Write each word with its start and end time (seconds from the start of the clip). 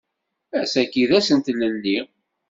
Ass-agi 0.61 1.03
d 1.09 1.11
ass 1.17 1.29
n 1.33 1.39
tlelli 1.45 1.99